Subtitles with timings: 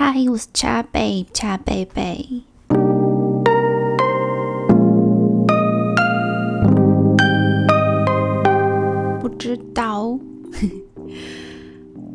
[0.00, 2.44] 嗨，我是恰贝恰贝贝。
[9.20, 10.16] 不知道，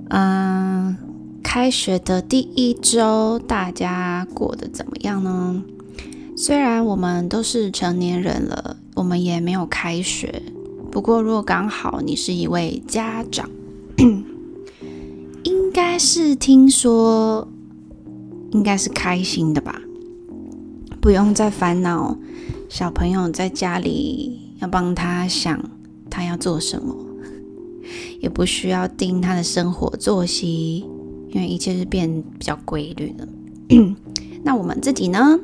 [0.07, 0.95] 嗯，
[1.43, 5.61] 开学的第一周，大家过得怎么样呢？
[6.37, 10.41] 虽然我们都是成年人了，我们也没有开学。
[10.89, 13.49] 不过，如果刚好你是一位家长，
[15.43, 17.45] 应该是听说，
[18.53, 19.81] 应该是开心的吧？
[21.01, 22.17] 不用再烦恼
[22.69, 25.59] 小朋友在家里要帮他想
[26.09, 26.95] 他要做什么，
[28.21, 30.85] 也不需要定他的生活作息，
[31.31, 33.27] 因为一切是变比较规律的。
[34.43, 35.39] 那我们自己呢？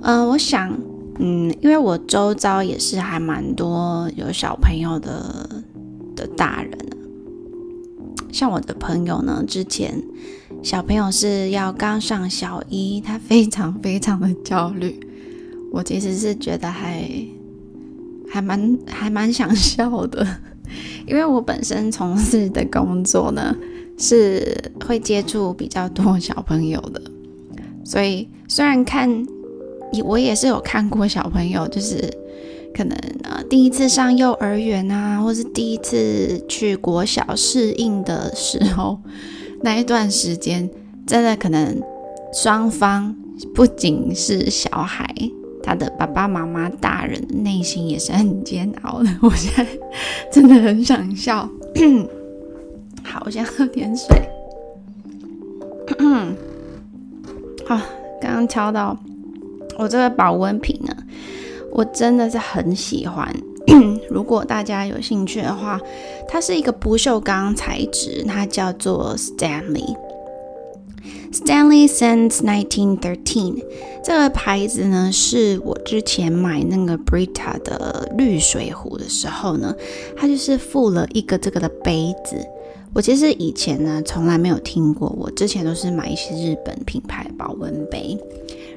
[0.00, 0.78] 嗯，我想，
[1.18, 5.62] 嗯，因为我周遭也是还蛮多有小朋友的
[6.16, 6.78] 的大人，
[8.32, 10.02] 像我的朋友呢，之前
[10.62, 14.98] 小朋友是要刚上小一，他非常非常的焦虑，
[15.72, 17.04] 我其实是觉得还
[18.30, 20.26] 还蛮还蛮想笑的，
[21.06, 23.54] 因为我本身从事的工作呢
[23.98, 27.02] 是会接触比较多小朋友的，
[27.84, 29.26] 所以虽然看。
[30.04, 32.10] 我也是有看过小朋友，就是
[32.74, 38.98] 可能呃第一次上幼儿园啊，或是第一次去国小适应的时候，
[39.62, 40.68] 那一段时间
[41.06, 41.80] 真的可能
[42.32, 43.14] 双方
[43.54, 45.06] 不仅是小孩，
[45.62, 49.08] 他的爸爸妈妈、大人内心也是很煎熬的。
[49.22, 49.66] 我现在
[50.30, 51.48] 真的很想笑。
[53.04, 54.16] 好，我先喝点水。
[57.66, 57.80] 好，
[58.20, 58.96] 刚刚敲到。
[59.78, 60.94] 我这个保温瓶呢，
[61.72, 63.34] 我真的是很喜欢。
[64.10, 65.80] 如果大家有兴趣的话，
[66.28, 69.96] 它是一个不锈钢材质，它叫做 Stanley。
[71.32, 73.64] Stanley since 1913，
[74.04, 79.74] 这个牌子呢，是我之前买那个 Brita 的滤水壶的时候呢，
[80.16, 82.36] 它就是附了一个这个的杯子。
[82.94, 88.18] 我其实以前呢，从来没有听过，我之前都是买一些日本品牌保温杯。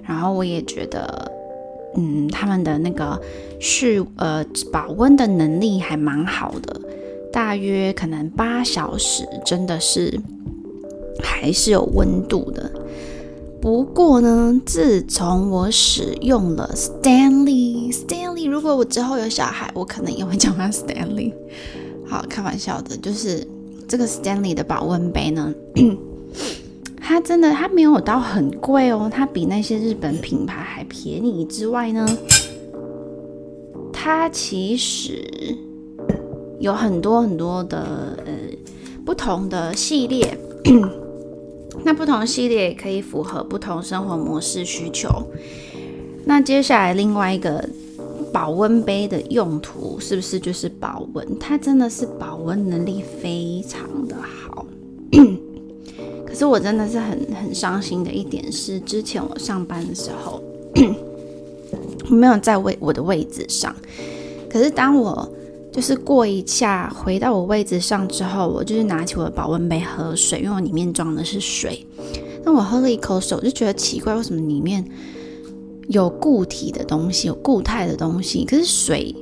[0.07, 1.29] 然后我也觉得，
[1.95, 3.19] 嗯，他们的那个
[3.59, 6.81] 续呃保温的能力还蛮好的，
[7.31, 10.19] 大约可能八小时，真的是
[11.23, 12.71] 还是有温度的。
[13.61, 21.33] 不过呢，自从我使用了 Stanley，Stanley，如果我之后有小孩，我可能也会叫他 Stanley。
[22.05, 23.47] 好，开玩笑的，就是
[23.87, 25.51] 这个 Stanley 的保温杯呢。
[27.07, 31.45] 它真的，它没有到很贵哦，它比那些日本品牌还便宜。
[31.45, 32.03] 之外呢，
[33.93, 35.23] 它其实
[36.59, 38.33] 有很多很多的呃
[39.05, 40.35] 不同的系列，
[41.85, 45.07] 那不同系列可以符合不同生活模式需求。
[46.25, 47.63] 那接下来另外一个
[48.33, 51.37] 保温杯的用途是不是就是保温？
[51.37, 54.65] 它真的是保温能力非常的好。
[56.35, 60.43] 可是我真的是很很伤心的一点是，之前我上班的时候，
[62.09, 63.73] 我 没有在位我的位置上。
[64.49, 65.25] 可是当我
[65.71, 71.87] 就是过一下回到我位置上之后，我就是拿起我的保温杯喝水，因为我里面装的是水。
[72.43, 74.83] 那我喝了一口水，我就觉得奇怪，为什么里面
[75.87, 78.43] 有固体的东西，有固态的东西？
[78.43, 79.15] 可是水，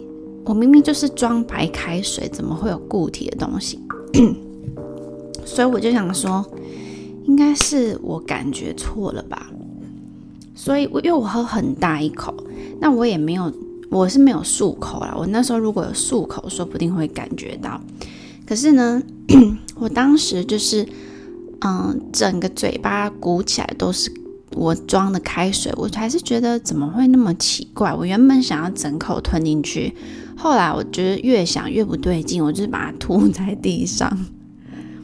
[0.45, 3.79] 我明明就是装白开水，怎么会有固体的东西？
[5.45, 6.43] 所以我就想说。
[7.25, 9.49] 应该是我感觉错了吧，
[10.53, 12.35] 所以我因为我喝很大一口，
[12.79, 13.51] 那我也没有，
[13.89, 15.15] 我是没有漱口啦。
[15.17, 17.81] 我那时候如果有漱口，说不定会感觉到。
[18.45, 19.01] 可是呢，
[19.75, 20.85] 我当时就是，
[21.61, 24.11] 嗯，整个嘴巴鼓起来都是
[24.51, 27.93] 我装的开水，我还是觉得怎么会那么奇怪？
[27.93, 29.95] 我原本想要整口吞进去，
[30.37, 34.25] 后来我觉得越想越不对劲，我就是把它吐在地上。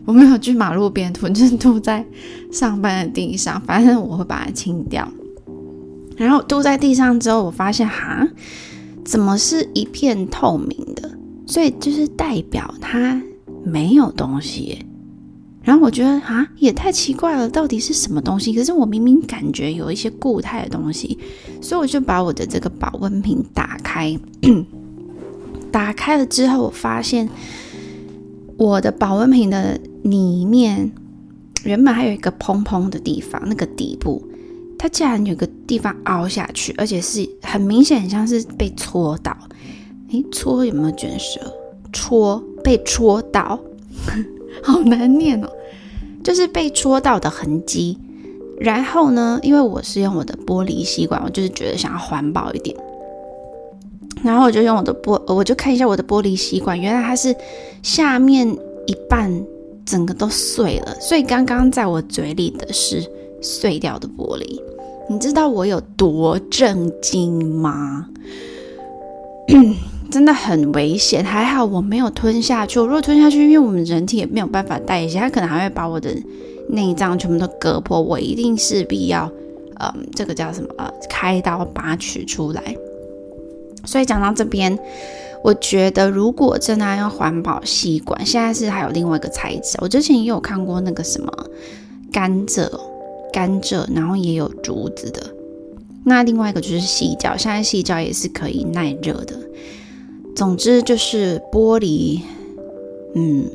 [0.09, 2.03] 我没有去马路边吐，就是吐在
[2.51, 3.61] 上班的地上。
[3.61, 5.07] 反正我会把它清掉。
[6.17, 8.27] 然后吐在地上之后，我发现哈，
[9.05, 11.11] 怎么是一片透明的？
[11.45, 13.21] 所以就是代表它
[13.63, 14.83] 没有东西。
[15.61, 18.51] 然后我觉得啊，也太奇怪了，到底是什么东西？
[18.51, 21.19] 可是我明明感觉有一些固态的东西，
[21.61, 24.17] 所以我就把我的这个保温瓶打开。
[25.71, 27.29] 打开了之后，我发现
[28.57, 29.79] 我的保温瓶的。
[30.09, 30.91] 里面
[31.63, 34.23] 原本还有一个蓬蓬的地方，那个底部
[34.77, 39.35] 它竟然有个地方凹下去，而且是很明显，很像是被戳到。
[40.11, 41.39] 诶，戳有没有卷舌？
[41.91, 43.59] 戳被戳到，
[44.63, 45.49] 好难念哦，
[46.23, 47.97] 就是被戳到的痕迹。
[48.59, 52.75] 然后呢，因为我是用我的玻璃吸管，我就是觉得想要环保一点，
[54.21, 57.35] 然后我就用我的玻，我就看一下我的玻璃吸管，原来它是
[57.81, 58.47] 下面
[58.85, 59.31] 一半
[59.85, 63.03] 整个都碎了，所以刚刚在我嘴里的是
[63.41, 64.59] 碎掉的玻璃。
[65.09, 68.07] 你知道我有多震惊吗？
[70.11, 72.79] 真的很危险，还好我没有吞下去。
[72.79, 76.15] 如果吞下去，因为我们人体也没有办法代谢，它可能还会把我的
[76.69, 78.01] 内脏全部都割破。
[78.01, 79.31] 我一定势必要，
[79.79, 80.67] 嗯，这个叫什么？
[80.77, 82.75] 呃，开刀拔取出来。
[83.85, 84.77] 所以讲到这边，
[85.43, 89.77] 我觉得如果真的要环保吸管，现在是还有另外一个材质。
[89.81, 91.31] 我之前也有看过那个什么
[92.11, 92.69] 甘蔗，
[93.31, 95.21] 甘蔗，然后也有竹子的。
[96.03, 99.35] 那另外一个就是细胶，现在细胶也是可以耐热的。
[100.35, 102.21] 总之就是玻璃，
[103.13, 103.45] 嗯，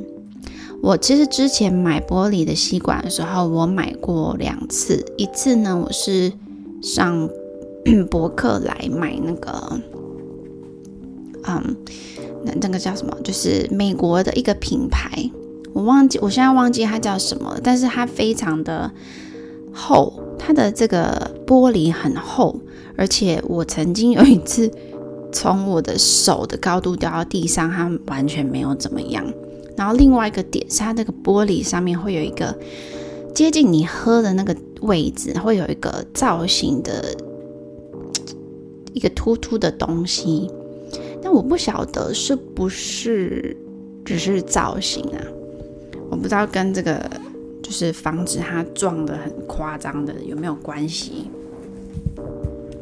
[0.83, 5.05] 我其实之前买玻璃的吸管的时候，我买过两次。
[5.17, 6.31] 一次呢，我是
[6.83, 7.29] 上
[8.11, 9.81] 博客来买那个，
[11.47, 11.77] 嗯，
[12.45, 13.17] 那那个叫什么？
[13.23, 15.31] 就是美国的一个品牌，
[15.73, 18.91] 我忘记，我现在忘记它叫什么，但是它非常的
[19.73, 22.61] 厚，它的这个玻璃很厚，
[22.97, 24.71] 而且我曾经有一次。
[25.37, 29.25] 从我的手的高度掉到地上，它完全没有怎么样。
[29.77, 32.57] 然后另外一个点是，它那个玻璃上面会有一个
[33.35, 37.17] 接近你喝的那个位置，会有一个造型的
[38.95, 40.49] 一个突突的东西。
[41.25, 43.57] 但我不晓得是不是
[44.05, 45.19] 只是造型啊？
[46.11, 47.11] 我不知道跟这个
[47.63, 51.31] 就是防止它撞的很夸张的有没有关系。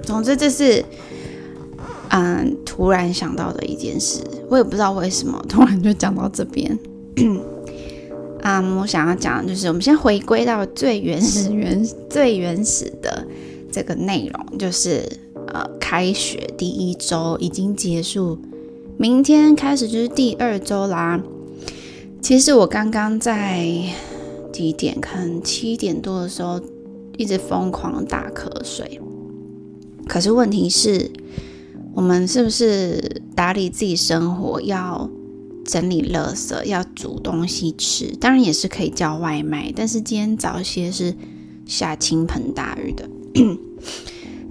[0.02, 0.84] 总之，这是。
[2.14, 6.78] 嗯，突然想到的一件事，我也不知道为什么突然就讲到这边。
[8.42, 13.26] 嗯，我想要讲的就是，我们先回归到最原始、原最原始的
[13.72, 15.02] 这个内容，就是
[15.52, 18.38] 呃，开学第一周已经结束，
[18.96, 21.22] 明天开始就是第二周啦。
[22.20, 23.68] 其实我刚刚在
[24.52, 25.00] 几点？
[25.00, 26.60] 可能七点多的时候，
[27.16, 29.00] 一直疯狂打瞌睡。
[30.08, 31.10] 可是问题是。
[31.94, 35.10] 我们是不是打理自己生活，要
[35.62, 38.16] 整理垃圾，要煮东西吃？
[38.18, 41.14] 当然也是可以叫外卖，但是今天早些是
[41.66, 43.06] 下倾盆大雨的。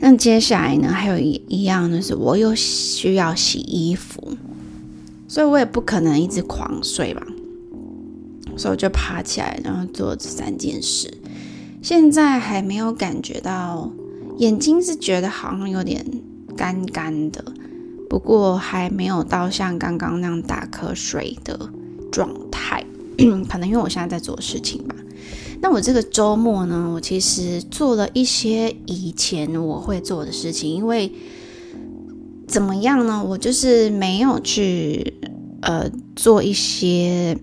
[0.01, 4.35] 那接下来呢，还有一一样就是我又需要洗衣服，
[5.27, 7.25] 所以我也不可能一直狂睡吧，
[8.57, 11.13] 所以我就爬起来，然后做这三件事。
[11.81, 13.91] 现在还没有感觉到，
[14.39, 16.05] 眼睛是觉得好像有点。
[16.57, 17.43] 干干的，
[18.09, 21.57] 不过还没有到像刚刚那样打瞌睡的
[22.11, 22.85] 状态，
[23.49, 24.93] 可能因为我现在在做事情吧。
[25.61, 31.11] 那我这个周末呢，我其实做了一些以前我会做的事情，因为
[32.47, 33.23] 怎么样呢？
[33.23, 35.13] 我就是没有去
[35.61, 37.37] 呃做一些，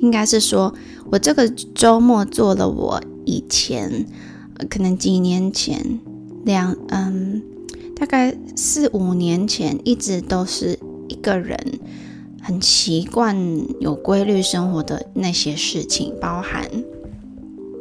[0.00, 0.74] 应该是说
[1.10, 4.04] 我这个周末做了我以前
[4.68, 6.00] 可能几年前。
[6.44, 7.42] 两嗯，
[7.94, 10.78] 大概四五年前，一直都是
[11.08, 11.58] 一个人
[12.40, 13.36] 很习惯
[13.80, 16.64] 有规律生活的那些事情，包含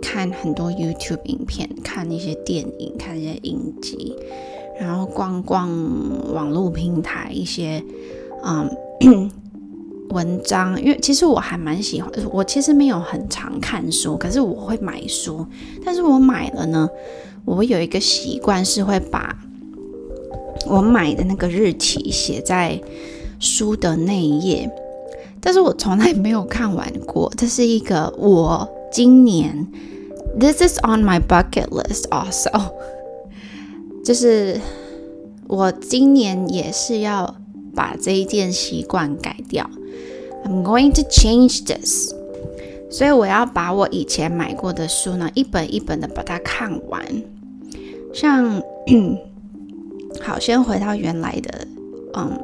[0.02, 4.16] 看很多 YouTube 影片，看一些电影，看一些影集，
[4.80, 5.70] 然后逛逛
[6.34, 7.84] 网络平台一些
[8.44, 9.32] 嗯
[10.10, 10.82] 文章。
[10.82, 15.46] 因为其实我还蛮喜欢，我其实没有很常看书，可是我会买书，
[15.86, 16.90] 但是我买了呢。
[17.46, 19.34] 我有一个习惯是会把
[20.66, 22.78] 我买的那个日期写在
[23.40, 24.70] 书的那一页，
[25.42, 27.32] 但是我从来没有看完过。
[27.38, 29.68] 这是一个我今年
[30.40, 32.72] ，This is on my bucket list also，
[34.04, 34.60] 就是
[35.48, 37.36] 我今年也是要
[37.76, 39.70] 把这一件习惯改掉。
[40.46, 42.14] I'm going to change this，
[42.90, 47.04] 所以我要把我以前买过的书呢，一本一本的把它看完。
[48.14, 48.64] 像，
[50.24, 51.68] 好，先回到原来的
[52.16, 52.40] 嗯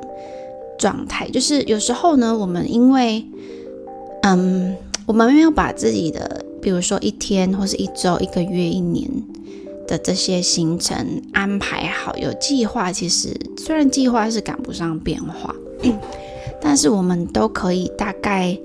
[0.77, 3.25] 状态，就是有时候呢，我们因为
[4.21, 4.75] 嗯，
[5.05, 9.09] 我们没有把自己的，比如说一天或是一周、一个月、一年
[9.87, 12.91] 的这些行程安排好，有计划。
[12.91, 15.55] 其实虽然计划是赶不上变化，
[16.61, 18.57] 但是我们都可以大概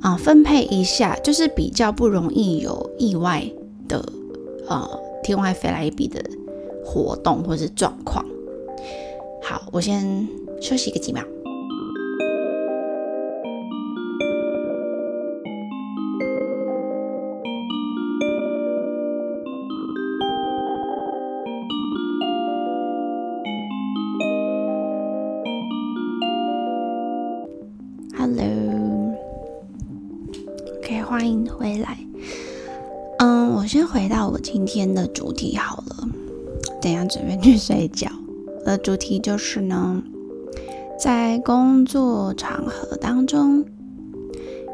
[0.00, 3.44] 啊分配一下，就是比较不容易有意外
[3.88, 4.04] 的
[4.68, 4.88] 呃
[5.22, 6.22] 天外飞来一笔的。
[6.86, 8.22] 活动或是状况。
[9.42, 10.28] 好，我先
[10.60, 11.24] 休息个几秒。
[31.14, 31.96] 欢迎回来。
[33.20, 36.08] 嗯，我先回到我今天的主题好了，
[36.82, 38.10] 等下准备去睡觉。
[38.64, 40.02] 的主题就是呢，
[40.98, 43.64] 在工作场合当中，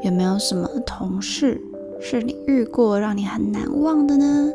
[0.02, 1.60] 有没有什么同事
[2.00, 4.50] 是你遇过让你很难忘的呢？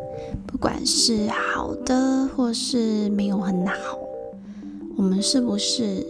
[0.47, 3.99] 不管是好的，或是没有很好，
[4.97, 6.03] 我们是不是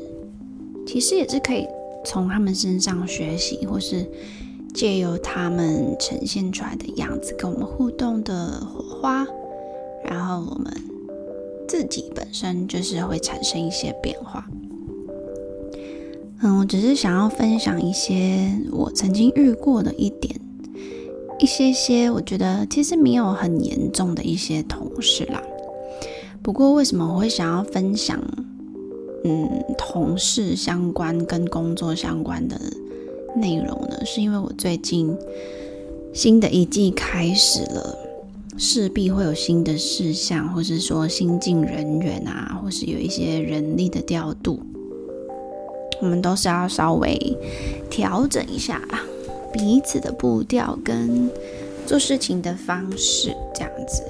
[0.88, 1.67] 其实也是可以
[2.05, 4.05] 从他们身上学习，或是
[4.75, 9.25] 借由他们呈现出来的样子跟我们互动的火花，
[10.03, 10.72] 然后我们
[11.65, 14.46] 自己本身就是会产生一些变化。
[16.41, 20.36] 嗯，我只是想要分享一些我曾经遇过的一点。
[21.39, 25.41] 一些些，我觉得其实没有很严重的一些同事啦。
[26.41, 28.17] 不过，为什么我会想要分享，
[29.24, 32.60] 嗯，同事相关跟工作相关的
[33.35, 34.05] 内容呢？
[34.05, 35.15] 是因为我最近
[36.13, 37.97] 新的一季开始了，
[38.57, 44.59] 势必会有新的事项，或是说新进人员啊，或是有一些人力的调度，
[46.01, 47.37] 我们都是要稍微
[47.89, 48.81] 调整一下。
[49.53, 51.29] 彼此的步调跟
[51.85, 54.03] 做事情的方式这样子，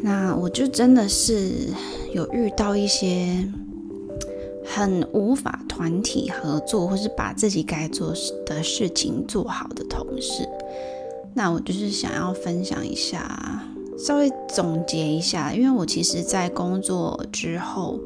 [0.00, 1.68] 那我就真的是
[2.14, 3.46] 有遇到一些
[4.66, 8.12] 很无法团体合作，或是把自己该做
[8.44, 10.48] 的事情做好的同事。
[11.34, 13.62] 那我就是想要分享一下，
[13.98, 17.98] 稍微总结一下，因为我其实，在工作之后，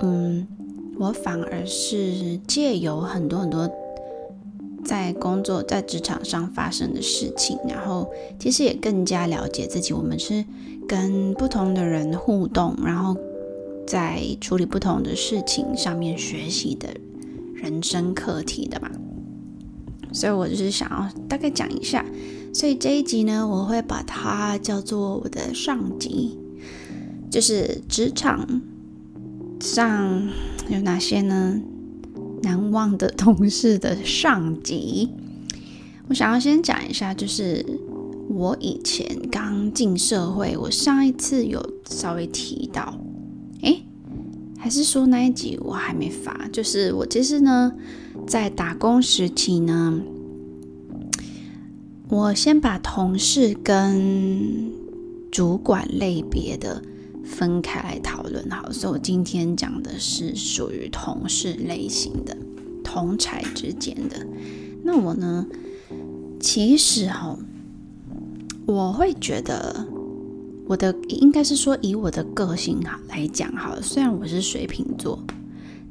[0.00, 0.46] 嗯，
[0.98, 3.70] 我反而是借由很多很多。
[4.84, 9.92] 在工作、在职场上发生的事情，然后其实也更加了解自己。
[9.92, 10.44] 我们是
[10.88, 13.16] 跟不同的人互动，然后
[13.86, 16.88] 在处理不同的事情上面学习的
[17.54, 18.90] 人生课题的嘛。
[20.12, 22.04] 所以我就是想要大概讲一下。
[22.54, 26.38] 所以这一集呢，我会把它叫做我的上集，
[27.30, 28.60] 就是职场
[29.58, 30.28] 上
[30.68, 31.60] 有哪些呢？
[32.42, 35.08] 难忘的同事的上级，
[36.08, 37.64] 我想要先讲一下，就是
[38.28, 42.98] 我以前刚进社会，我上一次有稍微提到，
[43.62, 43.82] 诶，
[44.58, 47.72] 还是说那一集我还没发，就是我其实呢，
[48.26, 50.00] 在打工时期呢，
[52.08, 54.70] 我先把同事跟
[55.30, 56.82] 主管类别的。
[57.24, 62.36] 分开来讨论好，所以我今天讲的是属于同事类型的
[62.82, 64.26] 同才之间的。
[64.82, 65.46] 那我呢，
[66.40, 67.38] 其实哈，
[68.66, 69.86] 我会觉得
[70.66, 73.80] 我的应该是说以我的个性哈来讲好。
[73.80, 75.18] 虽然我是水瓶座，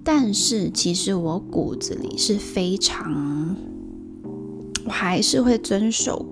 [0.04, 3.56] 但是其实我骨子里是非常，
[4.86, 6.25] 我还是会遵守。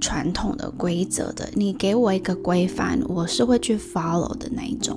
[0.00, 4.96] 传统的规则的，你给我一个规范，我是会去 follow 的那一种。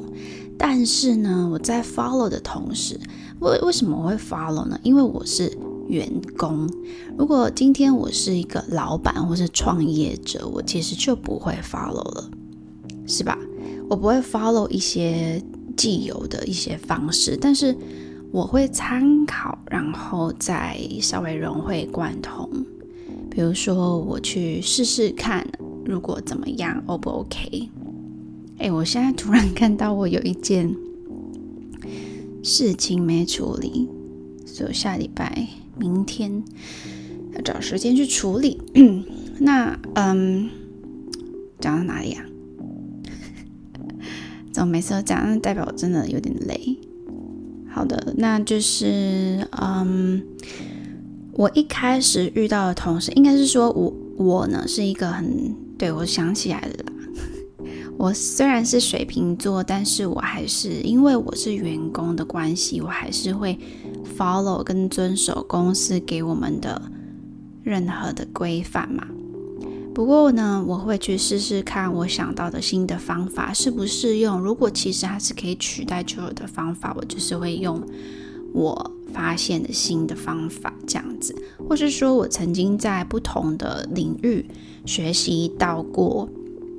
[0.59, 3.00] 但是呢，我在 follow 的同时，
[3.39, 4.79] 为为什么我会 follow 呢？
[4.83, 5.51] 因为我是
[5.91, 6.67] 员工。
[7.17, 12.31] 如果今天我是一个老板或是创业者，我其实就不会 follow 了，
[13.05, 13.38] 是吧？
[13.89, 15.43] 我不会 follow 一些
[15.75, 17.75] 既有的一些方式，但是
[18.31, 22.50] 我会参考，然后再稍微融会贯通。
[23.29, 25.45] 比如说，我去试试看，
[25.86, 27.69] 如果怎么样，O 不 OK？
[28.57, 30.74] 哎，我现在突然看到我有一件
[32.43, 33.89] 事情没处理，
[34.45, 36.43] 所以下礼拜、明天
[37.33, 38.61] 要找时间去处理。
[39.39, 40.49] 那，嗯，
[41.59, 42.25] 讲到哪里啊？
[44.51, 45.27] 怎么每次都讲？
[45.27, 46.77] 那代表我真的有点累。
[47.69, 50.21] 好的，那就是，嗯。
[51.33, 56.85] 我一开始遇到的同事，应该是说我我呢是一个很对我想起来了。
[57.97, 63.57] 我虽然是水瓶座，但是我还是因为我是员工的关系，我还是会
[64.17, 66.81] follow 跟遵守公司给我们的
[67.63, 69.08] 任何的规范嘛。
[69.93, 74.39] 不过呢，我会去试试看我想到的新的方法适不适用。
[74.39, 77.81] 如果其实还是可以取代旧有的方法，我就是会用
[78.53, 78.91] 我。
[79.13, 81.36] 发现的新的方法，这样子，
[81.67, 84.46] 或是说我曾经在不同的领域
[84.86, 86.29] 学习到过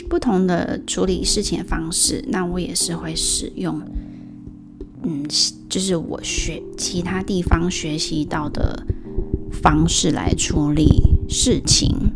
[0.09, 3.83] 不同的处理事情的方式，那我也是会使用，
[5.03, 5.29] 嗯，
[5.73, 8.85] 就是我学其他地方学习到的
[9.51, 12.13] 方式来处理事情。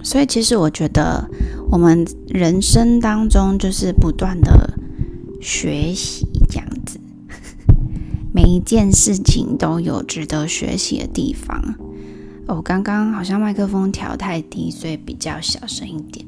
[0.00, 1.28] 所以，其实我觉得
[1.68, 4.78] 我们人生当中就是不断的
[5.40, 7.00] 学习，这样子。
[8.32, 11.74] 每一件事情都有值得学习的地方，
[12.46, 16.24] 我刚刚好像麦克风调太低，所以比较小声一点。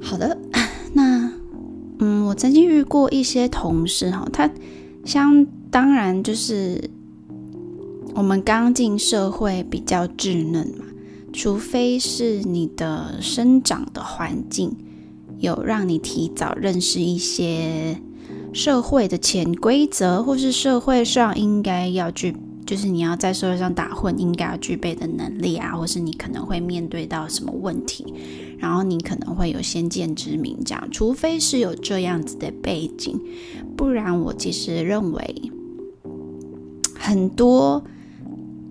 [0.00, 0.38] 好的，
[0.94, 1.30] 那
[1.98, 4.48] 嗯，我曾经遇过一些同事哈，他
[5.06, 6.90] 相当然就是
[8.12, 10.84] 我们刚进社会比较稚嫩嘛，
[11.32, 14.74] 除非是你的生长的环境
[15.38, 18.00] 有让你提早认识一些
[18.52, 22.34] 社会的潜规则，或是社会上应该要具。
[22.66, 28.12] 就是你要在社会上打混，应该要具备的能力啊，或是你可能会面对到什么问题，
[28.58, 30.88] 然后你可能会有先见之明，这样。
[30.90, 33.20] 除非是有这样子的背景，
[33.76, 35.52] 不然我其实认为
[36.98, 37.84] 很多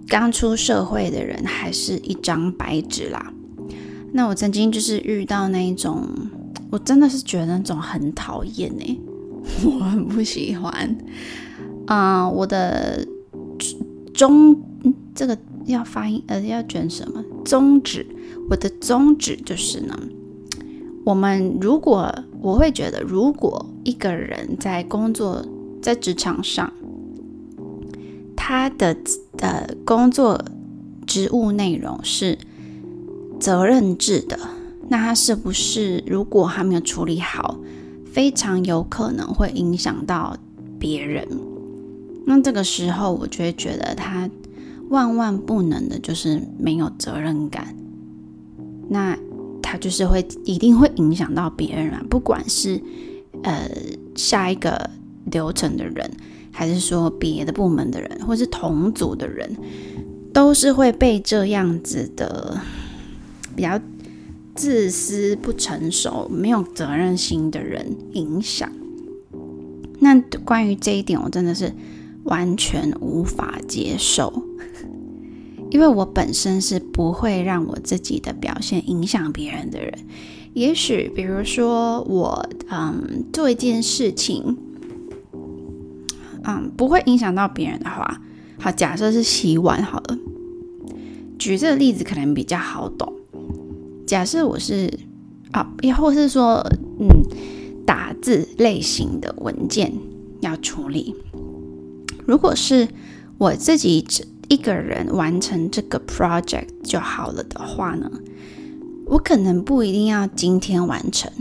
[0.08, 3.34] 刚出社会的人还是一张白纸啦。
[4.12, 6.06] 那我曾经就是遇到那一种，
[6.70, 8.98] 我真的是觉得那种很讨厌哎，
[9.64, 10.98] 我很不喜欢
[11.88, 13.08] 啊，我的。
[14.16, 14.56] 宗
[15.14, 18.06] 这个要发音呃要卷什么宗旨？
[18.50, 20.00] 我的宗旨就是呢，
[21.04, 25.46] 我们如果我会觉得，如果一个人在工作
[25.82, 26.72] 在职场上，
[28.36, 28.96] 他的
[29.40, 30.44] 呃工作
[31.06, 32.38] 职务内容是
[33.40, 34.40] 责任制的，
[34.90, 37.58] 那他是不是如果还没有处理好，
[38.06, 40.38] 非常有可能会影响到
[40.80, 41.28] 别人？
[42.28, 44.28] 那这个时候，我就会觉得他
[44.90, 47.76] 万万不能的，就是没有责任感。
[48.90, 49.16] 那
[49.62, 52.82] 他就是会一定会影响到别人啊，不管是
[53.44, 53.70] 呃
[54.16, 54.90] 下一个
[55.26, 56.10] 流程的人，
[56.52, 59.56] 还是说别的部门的人，或是同组的人，
[60.34, 62.60] 都是会被这样子的
[63.56, 63.80] 比较
[64.56, 68.72] 自私、不成熟、没有责任心的人影响。
[70.00, 71.72] 那关于这一点，我真的是。
[72.26, 74.44] 完全无法接受，
[75.72, 79.92] 因为我本身是不会让我自己的表现影响别人的人。
[80.54, 84.58] 也许，比如说我，嗯，做一件事情，
[86.44, 88.22] 嗯，不会影响到别人的话，
[88.58, 90.18] 好，假设是洗碗好了。
[91.38, 93.14] 举这个例子可能比较好懂。
[94.08, 94.92] 假设我是
[95.52, 96.66] 啊，也或是说，
[97.00, 97.08] 嗯，
[97.86, 99.92] 打字类型的文件
[100.40, 101.14] 要处理。
[102.26, 102.88] 如果是
[103.38, 104.06] 我自己
[104.48, 108.12] 一个人完成这个 project 就好了的话呢，
[109.06, 111.32] 我可能不一定要今天完成。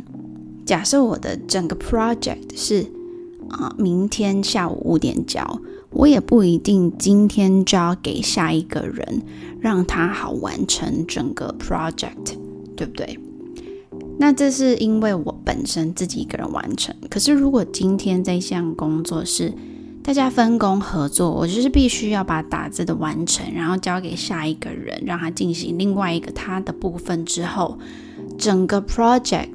[0.64, 2.86] 假设我的整个 project 是
[3.50, 9.22] 啊，明天下午五点交，我也不一定今天交给下一个人，
[9.60, 12.36] 让他好完成整个 project，
[12.74, 13.18] 对不对？
[14.18, 16.94] 那这是因为我本身自己一个人完成。
[17.10, 19.52] 可是如果今天这项工作是
[20.06, 27.78] 大家分工合作，我就是必须要把打字的完成，然后交给下一个人，让他进行另外一个他的部分之后，
[28.36, 29.48] 整个 project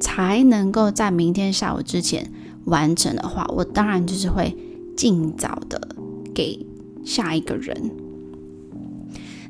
[0.00, 2.32] 才能够在明天下午之前
[2.64, 4.56] 完成的话，我当然就是会
[4.96, 5.78] 尽早的
[6.34, 6.66] 给
[7.04, 7.90] 下一个人。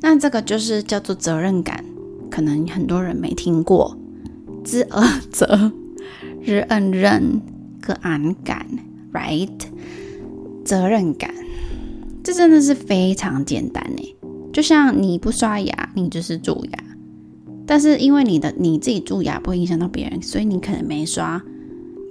[0.00, 1.84] 那这个就是叫做责任感，
[2.28, 3.96] 可能很多人没听过，
[4.64, 5.70] 知而责，
[6.42, 7.40] 日恩任，
[7.80, 8.66] 个安感
[9.12, 9.48] ，right？
[10.64, 11.32] 责任感，
[12.22, 14.16] 这真的是非常简单呢。
[14.52, 16.78] 就像你不刷牙，你就是蛀牙。
[17.66, 21.42] 但是因为你的你自己蛀牙不会影响到别人，所以你可能没刷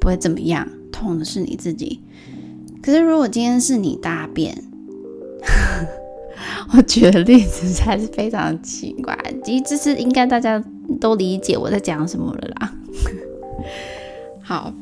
[0.02, 2.00] 不会怎么样，痛的是你自己。
[2.82, 4.63] 可是如果今天是你大便，
[6.76, 9.18] 我举的例子才是非常奇怪。
[9.44, 10.62] 其实这是应该大家
[11.00, 12.74] 都理解我在讲什么了啦。
[14.44, 14.74] 好。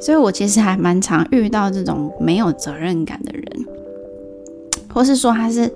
[0.00, 3.66] 所以，我其实还蛮常遇到这种没有责任感的人，
[4.92, 5.70] 或是说他是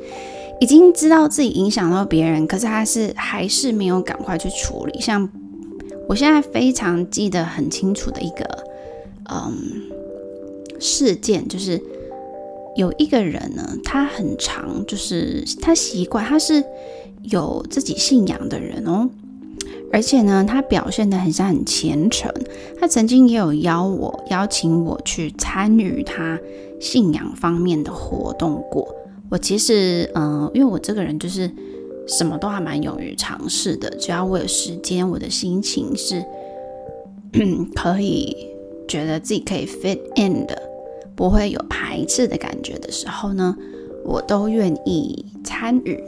[0.60, 5.00] 已经知道自己影响到别人，可是他是还是没有赶快去处理。
[5.00, 5.28] 像
[6.08, 8.64] 我现在非常记得很清楚的一个
[9.30, 9.52] 嗯
[10.78, 11.80] 事件，就是
[12.76, 16.62] 有一个人呢，他很长，就是他习惯，他是
[17.22, 19.10] 有自己信仰的人哦。
[19.92, 22.32] 而且呢，他表现的很像很虔诚。
[22.80, 26.40] 他曾经也有邀我邀请我去参与他
[26.80, 28.88] 信仰方面的活动过。
[29.28, 31.50] 我其实，嗯，因为我这个人就是
[32.08, 33.90] 什么都还蛮勇于尝试的。
[33.96, 36.24] 只要我有时间，我的心情是
[37.76, 38.34] 可以
[38.88, 40.60] 觉得自己可以 fit in 的，
[41.14, 43.54] 不会有排斥的感觉的时候呢，
[44.04, 46.02] 我都愿意参与。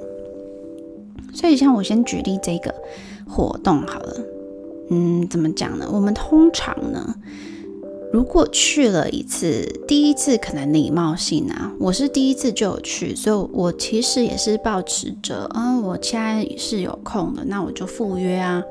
[1.35, 2.75] 所以，像我先举例这个。
[3.35, 4.17] 活动好了，
[4.91, 5.89] 嗯，怎么讲呢？
[5.93, 7.17] 我们通常呢，
[8.13, 18.63] 如果去了一次，第一次可能礼貌性啊，我是第一次就有去，所以我其实也是保持着，嗯，我现在是有空的，那我就赴约啊。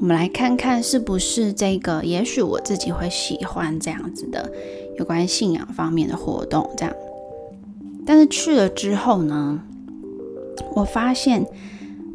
[0.00, 4.52] 我们来看看是不是这个，也许我自己会喜欢这样子的
[4.98, 6.94] 有关信仰方面的活动，这样。
[8.06, 9.60] 但是去了之后呢，
[10.74, 11.44] 我发现，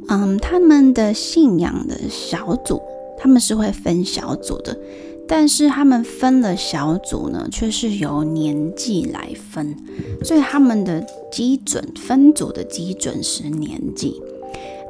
[0.09, 2.81] 嗯，他们的信仰的小组，
[3.17, 4.77] 他们是会分小组的。
[5.25, 9.73] 但是他们分了小组呢，却是由年纪来分，
[10.21, 14.21] 所以他们的基准分组的基准是年纪。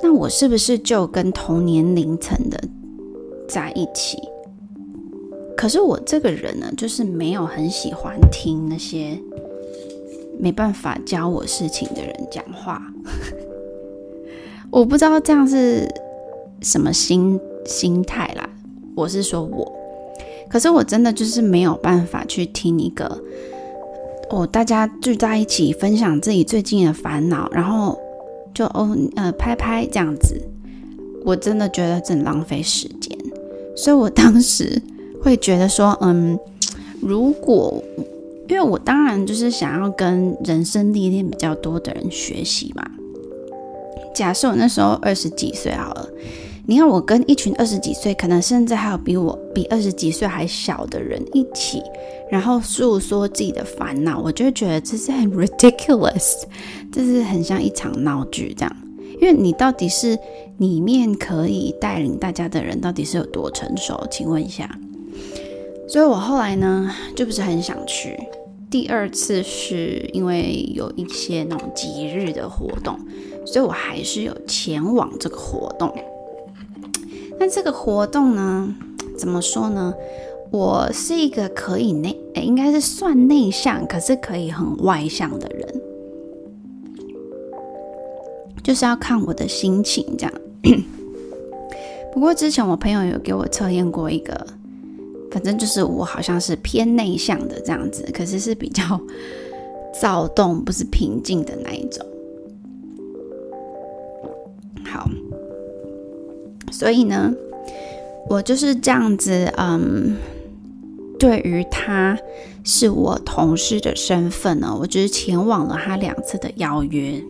[0.01, 2.59] 那我是不是就跟同年龄层的
[3.47, 4.17] 在一起？
[5.55, 9.17] 可是我这个人呢，就是没有很喜欢听那些
[10.39, 12.81] 没办法教我事情的人讲话。
[14.73, 15.87] 我不知道这样是
[16.63, 18.49] 什么心心态啦。
[18.95, 19.71] 我是说我。
[20.49, 23.21] 可是我真的就是没有办法去听一个
[24.31, 27.99] 哦，大家聚在一起分享自己最近的烦恼，然后
[28.51, 30.41] 就哦呃拍拍这样子，
[31.23, 33.15] 我真的觉得真浪费时间。
[33.75, 34.81] 所以我当时
[35.21, 36.37] 会觉得说，嗯，
[36.99, 37.83] 如果
[38.47, 42.83] 因为我当然就是想要跟人生历练比较多的人学习嘛。
[44.13, 46.09] 假设我那时候二十几岁好了。
[46.65, 51.83] 你看，我跟一群二十几岁，可能甚至还有比我比二十几岁还小的人一起，
[52.31, 56.43] 然后诉说自己的烦恼，我就觉得这是很 ridiculous，
[56.89, 58.73] 这是很像一场闹剧这样。
[59.21, 60.17] 因为你到底是
[60.57, 64.07] 里面可以带领大家的人，到底是有多成熟？
[64.09, 64.69] 请问一下。
[65.89, 68.17] 所以我后来呢，就不是很想去。
[68.69, 72.97] 第二次是因为有一些那种节日的活动，
[73.45, 75.93] 所以我还是有前往这个活动。
[77.39, 78.73] 那这个活动呢，
[79.17, 79.93] 怎么说呢？
[80.51, 85.81] 我是一个可以内，应该是算内向，可是可以很外向的人，
[88.63, 90.33] 就是要看我的心情这样。
[92.13, 94.45] 不过之前我朋友有给我测验过一个，
[95.31, 99.01] 反正就是我好像是偏内向的这样子，可是是比较
[99.99, 102.05] 躁动，不是平静的那一种。
[106.73, 107.31] 所以呢，
[108.27, 110.17] 我就是这样子，嗯，
[111.19, 112.17] 对于他
[112.63, 117.23] 是我同事的身份呢，我就是前往了他两次的邀约。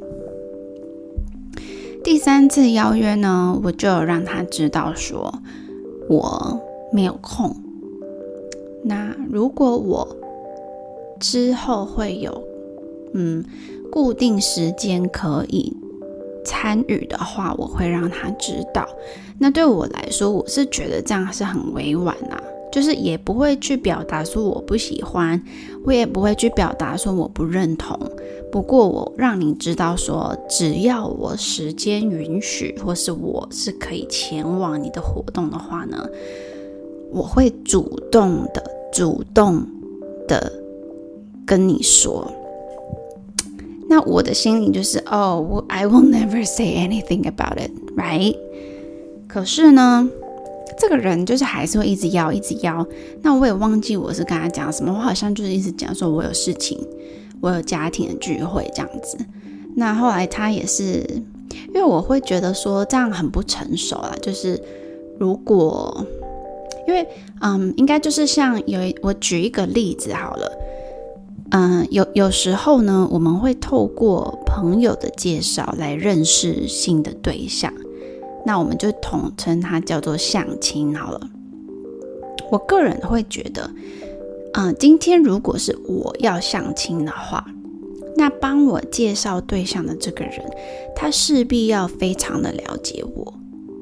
[2.05, 5.41] 第三次邀约呢，我就让他知道说
[6.07, 6.59] 我
[6.93, 7.53] 没有空。
[8.85, 10.15] 那如果我
[11.19, 12.43] 之后会有
[13.13, 13.43] 嗯
[13.91, 15.75] 固定时间可以。
[16.43, 18.87] 参与的话，我会让他知道。
[19.39, 25.41] 那对我来说，我是觉得这样是很委婉啊，就是也不会去表达说我不喜欢，
[25.83, 27.99] 我也不会去表达说我不认同。
[28.51, 36.07] 不过我让你知道说，只要我时间允许，或是我是可以前往你的活动的话呢，
[37.11, 39.65] 我会主动的、主动
[40.27, 40.51] 的
[41.45, 42.31] 跟你说。
[43.93, 48.35] 那我的心里就是哦我，I will never say anything about it, right？
[49.27, 50.09] 可是呢，
[50.79, 52.83] 这个人就是还是会一直要，一直要。
[53.21, 56.79] 那我也忘记我是跟他讲什么，我好像就是一直讲说我有事情，
[57.39, 59.15] 我有家庭的聚会这样子。
[59.75, 61.05] 那后来他也是，
[61.67, 64.11] 因为我会觉得说这样很不成熟啦。
[64.23, 64.59] 就是
[65.19, 66.03] 如果，
[66.87, 67.07] 因为
[67.41, 70.51] 嗯，应该就是像有我举一个例子好了。
[71.55, 77.71] 嗯，有有时候呢，我们会透过朋友的介绍来认识新的对象，
[78.43, 81.29] 那我们就统称它叫做相亲好了。
[82.49, 83.69] 我个人会觉得，
[84.53, 87.45] 嗯，今天如果是我要相亲的话，
[88.17, 90.43] 那帮我介绍对象的这个人，
[90.95, 93.31] 他势必要非常的了解我，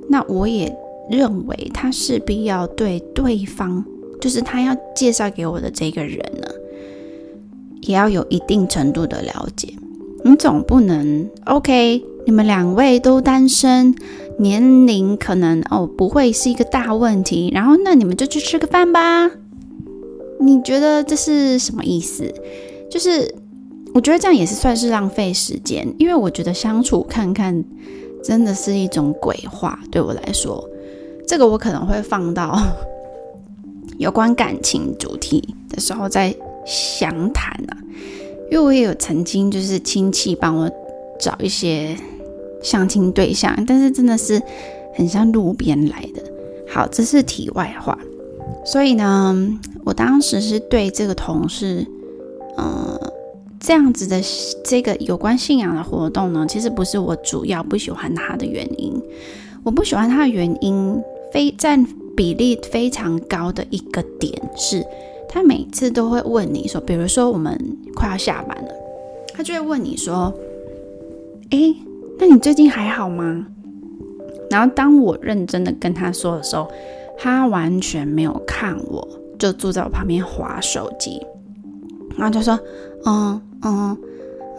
[0.09, 0.77] 那我也
[1.09, 3.85] 认为他势必要对对方，
[4.19, 6.49] 就是他要介绍给我的这个人呢。
[7.81, 9.73] 也要有一定程度的了解，
[10.23, 12.03] 你总不能 OK？
[12.25, 13.95] 你们两位都单身，
[14.37, 19.31] 年龄可能哦不会是一个大问题，然后那你们就去吃个饭吧？
[20.39, 22.31] 你觉得这是什么意思？
[22.89, 23.33] 就是
[23.93, 27.63] 我觉得这样也是算是浪费时间，因为我觉得相处看看
[28.23, 30.63] 真的是一种鬼话，对我来说，
[31.27, 32.61] 这个我可能会放到
[33.97, 36.35] 有关感情主题的时候再。
[36.65, 37.77] 详谈啊，
[38.49, 40.69] 因为我也有曾经就是亲戚帮我
[41.19, 41.95] 找一些
[42.61, 44.41] 相亲对象，但是真的是
[44.95, 46.21] 很像路边来的。
[46.69, 47.97] 好，这是题外话。
[48.65, 49.35] 所以呢，
[49.83, 51.85] 我当时是对这个同事，
[52.57, 52.99] 嗯，
[53.59, 54.21] 这样子的
[54.63, 58.93] 这个有关信仰的活动呢，其实不是我主要不喜欢他的原因。
[59.63, 64.85] 我不喜欢他的原因，非占比例非常高的一个点是，
[65.31, 67.57] 他每次都会问你说，比如说我们
[67.95, 68.71] 快要下班了，
[69.33, 70.33] 他就会问你说
[71.49, 71.73] ：“哎，
[72.19, 73.47] 那你最近还好吗？”
[74.51, 76.69] 然后当我认真的跟他说的时候，
[77.17, 79.07] 他完全没有看我，
[79.39, 81.25] 就坐在我旁边划手机，
[82.17, 82.59] 然后就说
[83.07, 83.97] ：“嗯嗯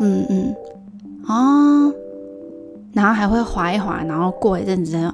[0.01, 0.57] 嗯嗯，
[1.29, 1.95] 哦。”
[2.95, 5.13] 然后还会划一划，然后过一阵子，哦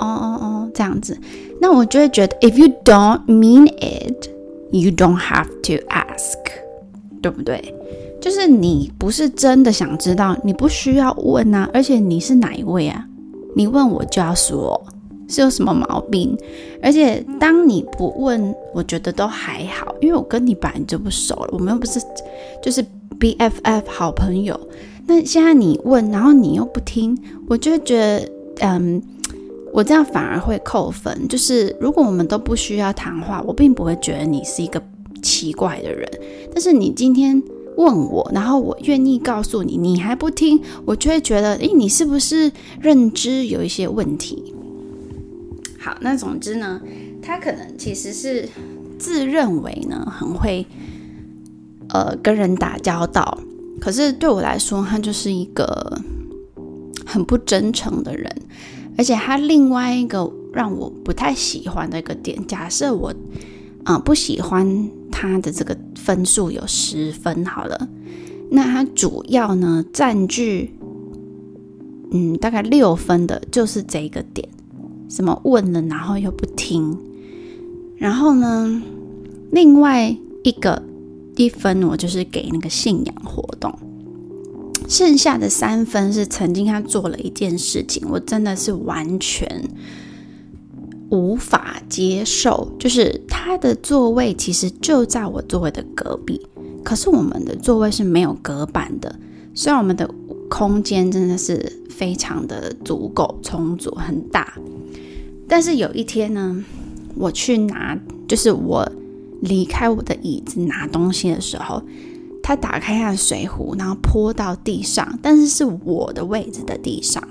[0.00, 1.16] 哦哦，这样子。
[1.60, 4.28] 那我就会觉得，if you don't mean it,
[4.70, 6.38] you don't have to ask，
[7.22, 7.74] 对不对？
[8.20, 11.68] 就是你不是真的想知道，你不需要问啊。
[11.72, 13.06] 而且你是哪一位啊？
[13.54, 14.80] 你问我就要说。
[15.30, 16.34] 是有什么毛病？
[16.82, 22.00] 而且当你不问，我觉得都还好，因为我跟你本来就不熟了，我们又不是
[22.62, 22.82] 就是
[23.20, 24.58] BFF 好朋友。
[25.06, 27.14] 那现在你问，然后你又不听，
[27.46, 29.02] 我就觉得，嗯，
[29.72, 31.28] 我这样反而会扣分。
[31.28, 34.82] 就是如果我们都不需要谈话，我并不会觉得你是一个
[35.22, 36.08] 奇怪的人。
[36.52, 37.42] 但是你今天
[37.76, 42.50] 问我，然后我愿意告诉你，你还不听，我就会觉得，诶，你是不是
[42.80, 44.54] 认知有一些问题？
[45.78, 46.80] 好，那总之呢，
[47.22, 48.48] 他可能其实是
[48.98, 50.66] 自认为呢很会，
[51.90, 53.38] 呃，跟人打交道。
[53.80, 56.00] 可是对我来说，他就是一个
[57.06, 58.34] 很不真诚的人。
[58.98, 63.14] 而且他另外一个让我不太喜欢的一个点，假设我
[63.84, 67.88] 啊不喜欢他的这个分数有十分好了，
[68.50, 70.74] 那他主要呢占据
[72.10, 74.46] 嗯大概六分的就是这个点。
[75.08, 76.94] 什么问了，然后又不听，
[77.96, 78.82] 然后呢，
[79.50, 80.82] 另外一个
[81.34, 83.74] 一分我就是给那个信仰活动，
[84.88, 89.68] 剩下的三分是曾经他做了一件事情，我真的是完全
[91.10, 96.40] 无法接受，就是他的座位其实就在我座位的隔壁，
[96.82, 99.14] 可是我们的座位是没有隔板的，
[99.54, 100.08] 虽然我们的
[100.48, 104.54] 空间真的是非常的足够充足，很大。
[105.46, 106.64] 但是有一天呢，
[107.14, 108.90] 我去拿，就是我
[109.40, 111.82] 离开我的椅子拿东西的时候，
[112.48, 117.22] 他打开他的水壶，然后泼到地上，但是是我的位置的地上。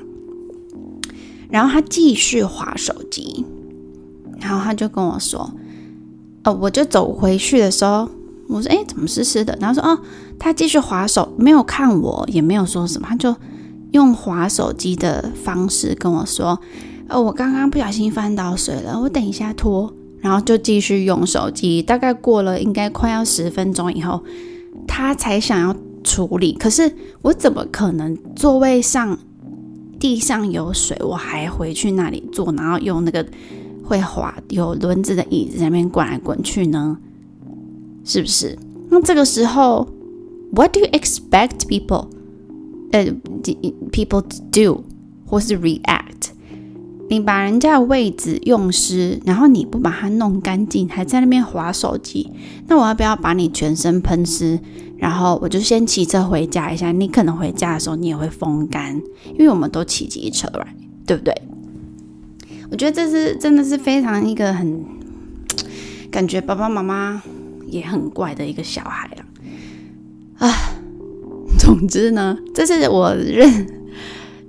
[1.49, 3.43] 然后他继续划手机，
[4.39, 5.51] 然后他就跟我说
[6.45, 8.08] ：“哦，我就走回去的时候，
[8.47, 9.99] 我说：‘哎，怎么湿湿的？’然后说：‘哦，
[10.38, 13.36] 他继续划手，没有看我，也没有说什么，他就
[13.93, 16.62] 用划手机的方式跟我说。’
[17.10, 21.82] 呃，我刚刚不小心翻倒水了，我等一下拖，然后就继续用手机。
[21.82, 24.21] 大概过了应该快要十分钟以后，
[24.88, 26.54] 他才想要处理。
[26.54, 29.19] 可是我怎么可能座位上
[30.00, 33.26] 地上有水，我还回去那里坐，然后用那个
[33.84, 36.97] 会滑有轮子的椅子在那边滚来滚去呢？
[38.04, 38.58] 是不是？
[38.89, 39.88] 那这个时候
[40.54, 42.08] ，What do you expect people
[42.91, 43.06] 呃
[43.91, 44.84] people to do
[45.26, 46.26] 或是 react？
[47.09, 52.31] 你把人家的位置用湿，然后你不把它弄干净，还在那边划手机，
[52.67, 54.59] 那我要不要把你全身喷湿？
[54.97, 56.91] 然后我就先骑车回家一下。
[56.91, 58.95] 你可能回家的时候你也会风干，
[59.33, 61.33] 因为我们都骑机车来对不对？
[62.69, 64.83] 我觉得这是真的是非常一个很
[66.11, 67.21] 感觉爸爸妈妈
[67.67, 70.53] 也很怪的一个小孩了啊。
[71.57, 73.67] 总之呢，这是我认。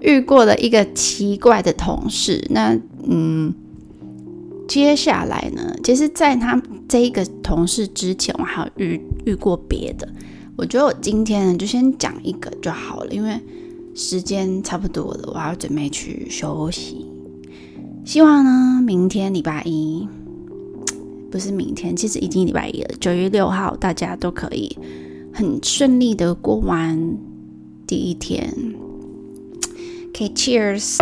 [0.01, 3.53] 遇过的一个奇怪的同事，那嗯，
[4.69, 5.75] 接下来呢？
[5.83, 10.09] 其实，在他这一个同事之前，我还有遇遇过别的。
[10.57, 13.41] 我觉得我今天呢，就先讲一个就好了，因为
[13.95, 17.07] 时间差不多了，我要准备去休息。
[18.05, 20.09] 希望呢，明天礼拜一，
[21.31, 24.77] 不是明天，其实已经礼拜一了，九月六号，大家都可以
[25.33, 27.17] 很顺利的过完
[27.87, 28.53] 第一天。
[30.09, 30.99] Okay, cheers.